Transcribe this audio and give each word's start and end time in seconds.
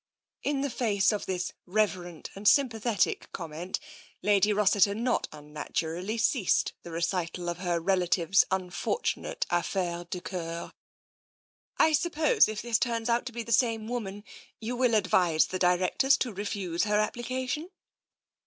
In 0.41 0.61
the 0.61 0.71
face 0.71 1.11
of 1.11 1.27
this 1.27 1.53
reverend 1.67 2.31
and 2.33 2.47
sympathetic 2.47 3.31
com 3.33 3.51
ment, 3.51 3.79
Lady 4.23 4.51
Rossiter 4.51 4.95
not 4.95 5.27
unnaturally 5.31 6.17
ceased 6.17 6.73
the 6.81 6.89
recital 6.89 7.47
of 7.51 7.59
her 7.59 7.79
relative's 7.79 8.43
unfortunate 8.49 9.45
affaire 9.51 10.05
du 10.09 10.19
ccmr," 10.19 10.73
I 11.87 11.91
suppose 11.93 12.47
if 12.47 12.63
this 12.63 12.79
turns 12.79 13.09
out 13.09 13.27
to 13.27 13.31
be 13.31 13.43
the 13.43 13.51
same 13.51 13.87
woman, 13.87 14.23
you 14.59 14.75
will 14.75 14.95
advise 14.95 15.45
the 15.45 15.59
directors 15.59 16.17
to 16.17 16.33
refuse 16.33 16.85
her 16.85 16.97
applica 16.97 17.47
tion?" 17.47 17.69